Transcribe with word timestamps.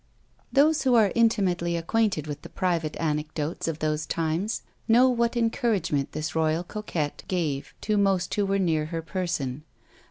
Those 0.51 0.81
who 0.81 0.95
are 0.95 1.11
intimately 1.13 1.77
acquainted 1.77 2.25
with 2.25 2.41
the 2.41 2.49
private 2.49 2.97
anecdotes 2.99 3.67
of 3.67 3.77
those 3.77 4.07
times, 4.07 4.63
know 4.87 5.07
what 5.09 5.37
encouragement 5.37 6.13
this 6.13 6.33
royal 6.33 6.63
coquette 6.63 7.21
gave 7.27 7.75
to 7.81 7.97
most 7.97 8.33
who 8.33 8.47
were 8.47 8.57
near 8.57 8.87
her 8.87 9.03
person. 9.03 9.63